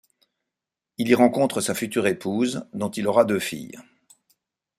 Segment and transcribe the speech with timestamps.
[0.97, 3.77] Il y rencontre sa future épouse dont il aura deux filles.